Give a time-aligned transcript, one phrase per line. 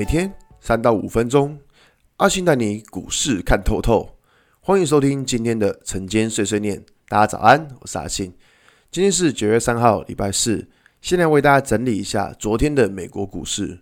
[0.00, 1.58] 每天三到五分钟，
[2.16, 4.16] 阿信带你股市看透透。
[4.60, 6.82] 欢迎收听今天的晨间碎碎念。
[7.06, 8.32] 大家早安，我是阿信。
[8.90, 10.66] 今天是九月三号，礼拜四。
[11.02, 13.80] 先来为大家整理一下昨天的美国股市。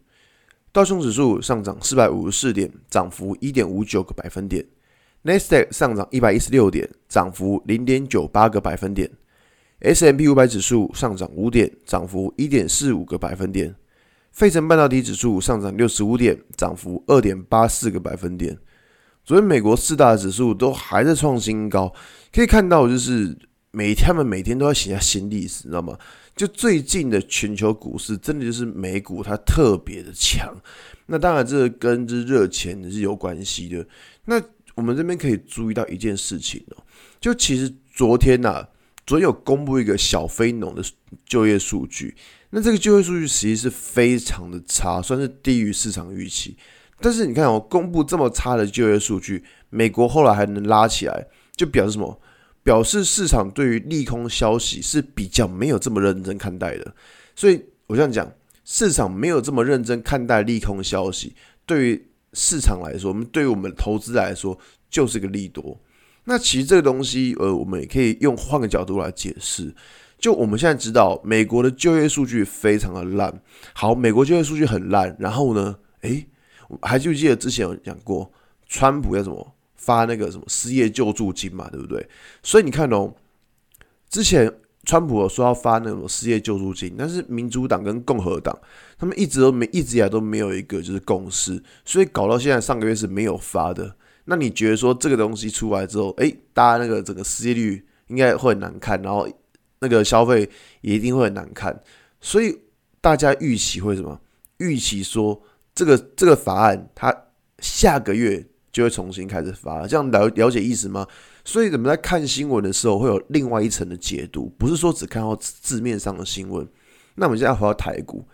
[0.73, 4.67] 道琼指数上涨四百五十四点，涨幅一点五九个百分点。
[5.23, 9.09] 纳斯达克上涨一百一十六点，涨幅零点九八个百分点。
[9.83, 13.73] S M P 五百指数上涨五点，涨幅一点四五个百分点。
[14.33, 18.57] 费城半导体指数上涨六十五点，涨幅二点八四个百分点。
[19.25, 21.93] 昨天美国四大指数都还在创新高，
[22.33, 23.37] 可以看到就是
[23.73, 25.99] 每他们每天都要写下新历史，你知道吗？
[26.35, 30.57] 就最近的全球股市，真的就是美股它特别的强。
[31.07, 33.85] 那当然这跟这热钱是有关系的。
[34.25, 34.41] 那
[34.77, 36.77] 我们这边可以注意到一件事情哦，
[37.21, 38.65] 就其实昨天呐，
[39.09, 40.85] 昨天有公布一个小非农的
[41.25, 42.15] 就业数据。
[42.51, 46.55] 那这个就业数据其实是非常的差，算是低于市场预期。
[47.01, 52.21] 但是你看哦，公布这么差的就业数据，美国后来还能拉起来，就表示什么？
[52.63, 56.95] 表示市场对于利空消息是比较没有这么认真看待的。
[57.35, 58.31] 所以我这样讲，
[58.67, 64.59] 市场没有这么认真看待利空消息，对于市场来说，我们对于我们投资来说
[64.91, 65.81] 就是个利多。
[66.31, 69.75] 那其实这个东西，呃，我们也可以用换个角度来解释。
[70.19, 73.41] 就我们现在知道，美国的就业数据非常的烂。
[73.73, 76.27] 好，美国就业数据很烂，然后呢，诶，
[76.83, 78.31] 还记不记得之前有讲过，
[78.67, 82.07] 川普要什么发那个什么失业救助金嘛，对不对？
[82.43, 83.15] 所以你看哦，
[84.11, 84.53] 之前
[84.85, 88.55] 川普有说要发那种失业救助金，但是民主党跟共和党
[88.99, 93.97] 他们一直都没，一直以来都没有一个就是共识，所以搞到现在上个月是没有发的。
[94.29, 99.29] 那你觉得说这个东西出来之后，诶，大家那个整个失业率应该会很难看，然后。
[99.81, 101.81] 那个消费也一定会很难看，
[102.21, 102.59] 所以
[103.01, 104.21] 大家预期会什么？
[104.57, 105.41] 预期说
[105.73, 107.17] 这个这个法案它
[107.61, 111.07] 下个月就会重新开始发，这样了了解意思吗？
[111.45, 116.67] 所以我们在看新闻的时候会有另外一层的解读，不是说只看到字面上的新闻。
[117.15, 118.27] 那我们现在回到台股，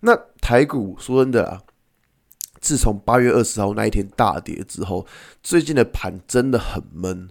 [0.00, 1.62] 那台股说真的啊，
[2.60, 5.06] 自从八月二十号那一天大跌之后，
[5.42, 7.28] 最近的盘真的很闷，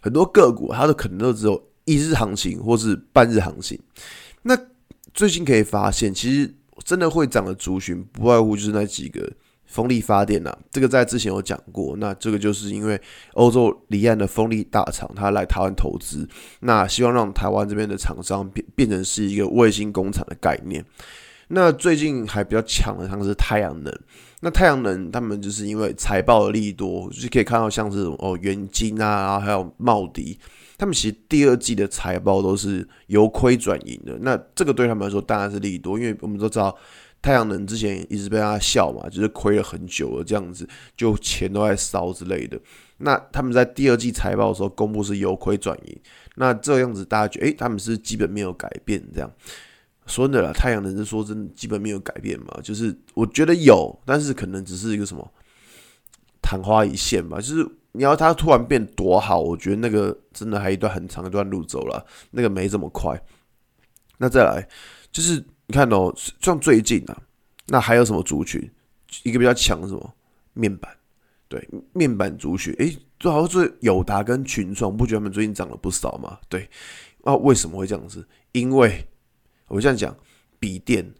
[0.00, 1.62] 很多个股它都可能都只有。
[1.84, 3.76] 一日行情或是半日行情，
[4.42, 4.56] 那
[5.12, 9.28] 最近可以发现，其实真的会涨的族群不外乎就是那几个
[9.64, 10.56] 风力发电呐。
[10.70, 13.00] 这个在之前有讲过，那这个就是因为
[13.34, 16.24] 欧洲离岸的风力大厂，它来台湾投资，
[16.60, 20.84] 那希望让台湾这边的厂商变变成是一个卫星工厂的概念。
[21.48, 23.92] 那最近还比较强的，像是太阳能。
[24.44, 30.36] 那太阳能他们就是因为财报的利多，就是可以看到像是哦元金啊，然后还有茂迪。
[30.76, 36.76] 他们其实第二季的财报都是由亏转盈的，那这个对他们来说当然是利多，因为我们都知道
[37.20, 42.60] 太阳能之前一直被他笑嘛，就是亏了很久了，这样子就钱都在烧之类的。
[42.98, 45.96] 那他们在第二季财报的时候公布是由亏转盈，
[46.34, 49.30] 那这样子大家觉得，诶，他们是基本没有改变这样。
[50.12, 55.32] 说真的啦，太阳能是说真的基本没有改变嘛，就是我觉得有，但是可能只是一个什么
[56.42, 57.68] 昙花一现吧，就是。
[57.94, 63.22] 你要它突然变多好，我觉得那个真的还一段很长一段路走了，那个没这么快。
[64.16, 64.66] 那再来
[65.10, 65.34] 就是
[65.66, 67.22] 你看哦，像最近啊，
[67.66, 68.58] 那还有什么族群？
[69.24, 70.14] 一个比较强的什么
[70.54, 70.90] 面板？
[71.48, 76.38] 对，面板族群，诶，最好像是友达跟群创，不觉得他们最近涨了不少吗？
[76.48, 76.66] 对，
[77.24, 78.26] 那为什么会这样子？
[78.52, 79.06] 因为
[79.72, 80.14] 我这样讲，
[80.60, 81.12] 笔电。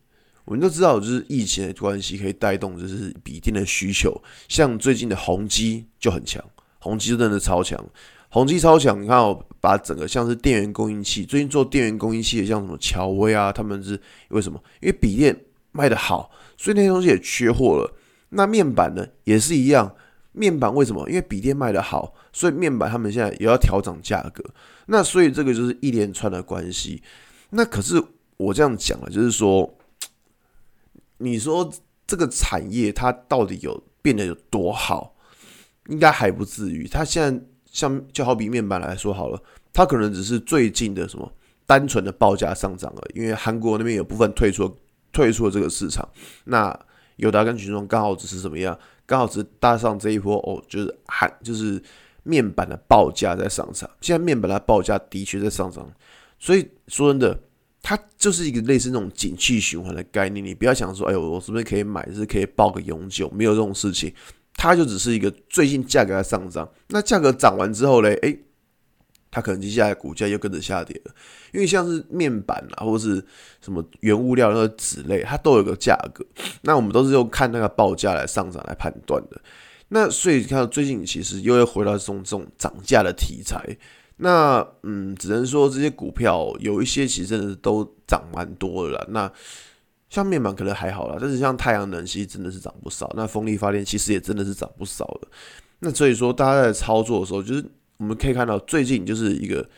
[0.45, 6.45] 我们都知道，就是疫情的关系可以带动就是笔电的需求，像最近的宏基就很强。
[6.79, 7.83] 宏基真的超强，
[8.29, 9.01] 宏基超强。
[9.01, 13.99] 你看，我把整个像是电源供应器，最近做电源供应器的，像什么乔威啊，他们是
[14.29, 14.63] 为什么？
[14.81, 15.35] 因为笔电
[15.71, 17.97] 卖得好，所以那些东西也缺货了。
[18.31, 19.95] 那面板呢，也是一样。
[20.33, 21.09] 面板为什么？
[21.09, 24.43] 因为笔电卖得好，所以面板他们现在也要调整价格。
[24.87, 27.01] 那所以这个就是一连串的关系。
[27.51, 28.03] 那可是
[28.43, 29.73] 我这样讲了，就是说，
[31.19, 31.71] 你说
[32.07, 35.15] 这个产业它到底有变得有多好？
[35.89, 39.43] 应该还不至于，它现在像就好比面板来说好了，
[39.73, 41.33] 它可能只是最近的什么
[41.67, 44.79] 单纯的报价上涨了，因为韩国那边有部分退出
[45.13, 46.09] 退出了这个市场，
[46.45, 46.79] 那
[47.17, 51.83] 友达跟群创刚好只是怎么样，刚好只是搭上这一波哦，就是韩就是
[52.23, 55.91] 面板的报价在上涨，现在面板的报价的确在上涨，
[56.39, 57.41] 所以说真的，
[57.83, 64.15] 它就是一个类似那种景气循环的概念，你不要想说，哎呦，我是不是可以买，是可以抱个永久，没有这种事情。
[64.55, 68.39] 它就只是一个最近价格在上涨，那价格涨完之后嘞，诶，
[69.33, 71.13] 它可能接下来股价又跟着下跌了。
[71.53, 73.25] 因为像是面板啊，或者是
[73.61, 76.25] 什么原物料那个纸类，它都有个价格。
[76.61, 79.41] 那我们都是用看那个报价来上涨来判断的。
[79.89, 83.77] 那所以看到最近其实又要回到这种这种涨价的题材。
[84.19, 89.07] 那嗯，只能说这些股票有一些其实真的都涨蛮多的了。
[89.11, 89.31] 那
[90.11, 93.11] 像面板可能还好啦，但是像太阳能其实真的是涨不少。
[93.17, 95.29] 那风力发电其实也真的是涨不少的。
[95.81, 97.65] 那所以说大家在操作的时候，就是
[97.97, 99.69] 我们可以看到最近就是一个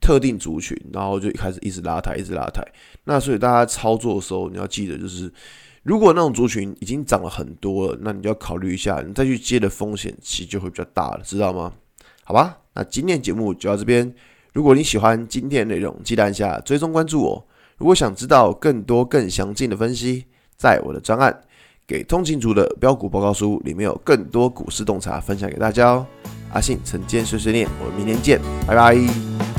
[0.00, 2.62] 特定族群，然后就开始一直拉抬，一直拉抬。
[3.04, 5.32] 那所以大家操作的时候，你要记得就是，
[5.84, 11.72] 如果那种族群已经涨了很多了，那你就要考虑一下，你再去接的风险其实就会比较大了，知道吗？
[12.24, 14.12] 好吧，那今天节目就到这边。
[14.52, 17.46] 如果你喜欢今天的内容，记得按下追踪关注我。
[17.76, 20.24] 如果想知道更多更详尽的分析，
[20.56, 21.32] 在我的专案
[21.86, 26.06] 《给通勤族的标股报告书》里面有更多股市洞察分享给大家哦。
[26.52, 29.53] 阿信晨间碎碎念，我们明天见，拜拜。